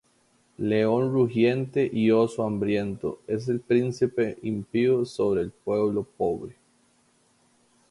León 0.57 1.11
rugiente 1.13 1.87
y 1.93 2.09
oso 2.09 2.41
hambriento, 2.43 3.19
Es 3.27 3.47
el 3.49 3.59
príncipe 3.59 4.39
impío 4.41 5.05
sobre 5.05 5.41
el 5.41 5.51
pueblo 5.51 6.01
pobre. 6.17 6.55